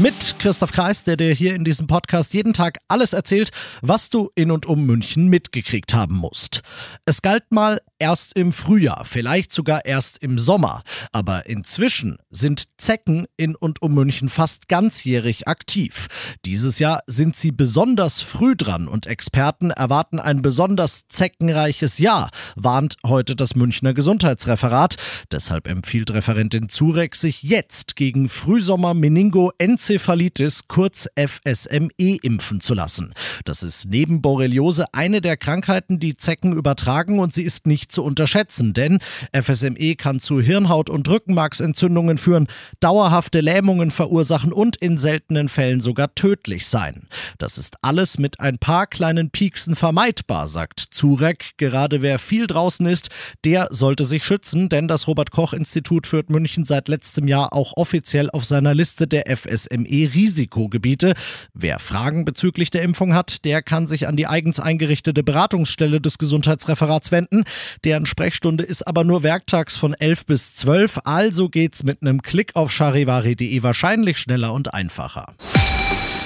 [0.00, 3.50] Mit Christoph Kreis, der dir hier in diesem Podcast jeden Tag alles erzählt,
[3.82, 6.62] was du in und um München mitgekriegt haben musst.
[7.04, 10.82] Es galt mal erst im Frühjahr, vielleicht sogar erst im Sommer.
[11.12, 16.08] Aber inzwischen sind Zecken in und um München fast ganzjährig aktiv.
[16.44, 22.96] Dieses Jahr sind sie besonders früh dran und Experten erwarten ein besonders zeckenreiches Jahr, warnt
[23.06, 24.96] heute das Münchner Gesundheitsreferat.
[25.30, 33.12] Deshalb empfiehlt Referentin Zurek, sich jetzt gegen Frühsommer Meningo Enzephalitis, kurz FSME, impfen zu lassen.
[33.44, 38.02] Das ist neben Borreliose eine der Krankheiten, die Zecken übertragen und sie ist nicht zu
[38.04, 38.98] unterschätzen, denn
[39.32, 42.48] FSME kann zu Hirnhaut- und Rückenmarksentzündungen führen,
[42.80, 47.08] dauerhafte Lähmungen verursachen und in seltenen Fällen sogar tödlich sein.
[47.38, 51.52] Das ist alles mit ein paar kleinen Pieksen vermeidbar, sagt Zurek.
[51.56, 53.10] Gerade wer viel draußen ist,
[53.44, 57.76] der sollte sich schützen, denn das Robert Koch Institut führt München seit letztem Jahr auch
[57.76, 59.60] offiziell auf seiner Liste der FSME
[59.90, 61.14] FSME-Risikogebiete.
[61.54, 66.18] Wer Fragen bezüglich der Impfung hat, der kann sich an die eigens eingerichtete Beratungsstelle des
[66.18, 67.44] Gesundheitsreferats wenden.
[67.84, 72.54] Deren Sprechstunde ist aber nur werktags von 11 bis 12, also geht's mit einem Klick
[72.54, 75.34] auf charivari.de wahrscheinlich schneller und einfacher.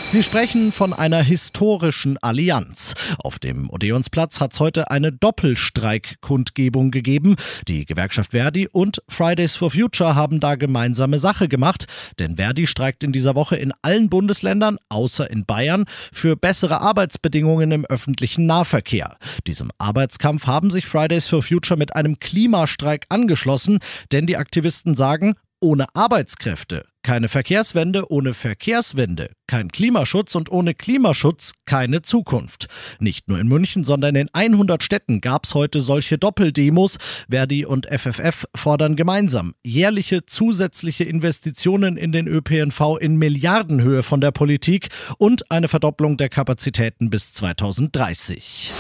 [0.06, 2.94] Sie sprechen von einer historischen Allianz.
[3.18, 7.34] Auf dem Odeonsplatz hat es heute eine Doppelstreikkundgebung gegeben.
[7.66, 11.86] Die Gewerkschaft Verdi und Fridays for Future haben da gemeinsame Sache gemacht,
[12.20, 17.72] denn Verdi streikt in dieser Woche in allen Bundesländern, außer in Bayern, für bessere Arbeitsbedingungen
[17.72, 19.16] im öffentlichen Nahverkehr.
[19.48, 23.80] Diesem Arbeitskampf haben sich Fridays for Future mit einem Klimastreik angeschlossen,
[24.12, 31.52] denn die Aktivisten sagen, ohne Arbeitskräfte keine Verkehrswende, ohne Verkehrswende kein Klimaschutz und ohne Klimaschutz
[31.66, 32.66] keine Zukunft.
[32.98, 36.96] Nicht nur in München, sondern in 100 Städten gab es heute solche Doppeldemos.
[37.30, 44.32] Verdi und FFF fordern gemeinsam jährliche zusätzliche Investitionen in den ÖPNV in Milliardenhöhe von der
[44.32, 48.72] Politik und eine Verdopplung der Kapazitäten bis 2030.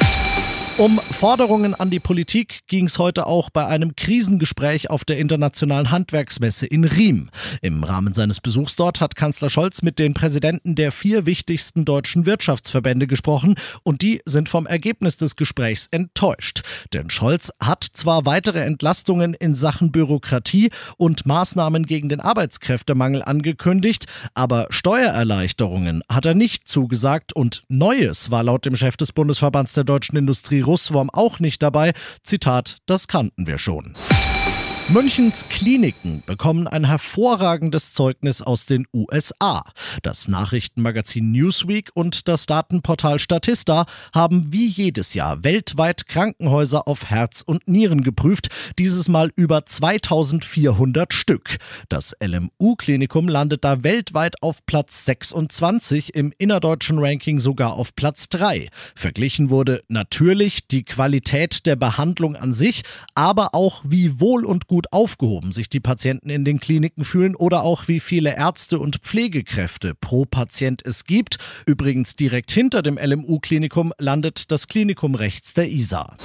[0.76, 5.92] Um Forderungen an die Politik ging es heute auch bei einem Krisengespräch auf der Internationalen
[5.92, 7.30] Handwerksmesse in Riem.
[7.62, 12.26] Im Rahmen seines Besuchs dort hat Kanzler Scholz mit den Präsidenten der vier wichtigsten deutschen
[12.26, 13.54] Wirtschaftsverbände gesprochen
[13.84, 16.62] und die sind vom Ergebnis des Gesprächs enttäuscht.
[16.92, 24.06] Denn Scholz hat zwar weitere Entlastungen in Sachen Bürokratie und Maßnahmen gegen den Arbeitskräftemangel angekündigt,
[24.34, 29.84] aber Steuererleichterungen hat er nicht zugesagt und Neues war laut dem Chef des Bundesverbands der
[29.84, 31.92] deutschen Industrie Russwurm auch nicht dabei.
[32.22, 33.94] Zitat, das kannten wir schon.
[34.90, 39.64] Münchens Kliniken bekommen ein hervorragendes Zeugnis aus den USA.
[40.02, 47.40] Das Nachrichtenmagazin Newsweek und das Datenportal Statista haben wie jedes Jahr weltweit Krankenhäuser auf Herz
[47.40, 51.56] und Nieren geprüft, dieses Mal über 2400 Stück.
[51.88, 58.68] Das LMU-Klinikum landet da weltweit auf Platz 26, im innerdeutschen Ranking sogar auf Platz 3.
[58.94, 62.82] Verglichen wurde natürlich die Qualität der Behandlung an sich,
[63.14, 67.36] aber auch wie wohl und gut gut aufgehoben sich die Patienten in den Kliniken fühlen
[67.36, 71.38] oder auch wie viele Ärzte und Pflegekräfte pro Patient es gibt.
[71.64, 76.16] Übrigens direkt hinter dem LMU-Klinikum landet das Klinikum rechts der ISA.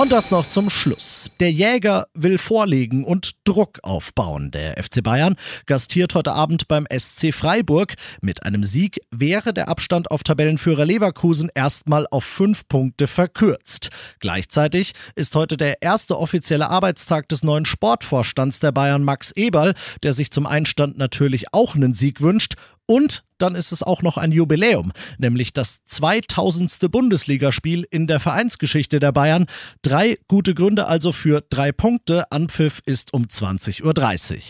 [0.00, 1.28] Und das noch zum Schluss.
[1.40, 4.50] Der Jäger will vorlegen und Druck aufbauen.
[4.50, 5.34] Der FC Bayern
[5.66, 7.96] gastiert heute Abend beim SC Freiburg.
[8.22, 13.90] Mit einem Sieg wäre der Abstand auf Tabellenführer Leverkusen erstmal auf fünf Punkte verkürzt.
[14.20, 20.14] Gleichzeitig ist heute der erste offizielle Arbeitstag des neuen Sportvorstands der Bayern Max Eberl, der
[20.14, 22.54] sich zum Einstand natürlich auch einen Sieg wünscht
[22.90, 26.90] und dann ist es auch noch ein Jubiläum, nämlich das 2000.
[26.90, 29.46] Bundesligaspiel in der Vereinsgeschichte der Bayern.
[29.82, 32.24] Drei gute Gründe also für drei Punkte.
[32.32, 34.42] Anpfiff ist um 20.30 Uhr.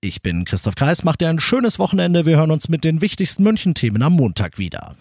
[0.00, 2.24] Ich bin Christoph Kreis, macht dir ein schönes Wochenende.
[2.24, 4.94] Wir hören uns mit den wichtigsten München-Themen am Montag wieder.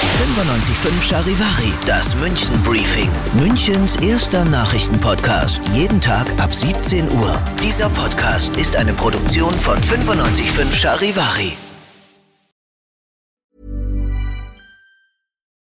[0.00, 3.10] 95.5 Charivari, das München Briefing.
[3.34, 5.60] Münchens erster Nachrichtenpodcast.
[5.74, 7.38] Jeden Tag ab 17 Uhr.
[7.62, 11.56] Dieser Podcast ist eine Produktion von 95.5 Charivari.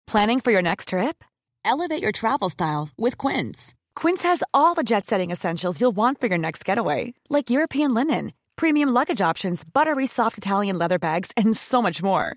[0.06, 1.24] Planning for your next trip?
[1.64, 3.74] Elevate your travel style with Quince.
[3.94, 7.94] Quince has all the jet setting essentials you'll want for your next getaway, like European
[7.94, 12.36] linen, premium luggage options, buttery soft Italian leather bags, and so much more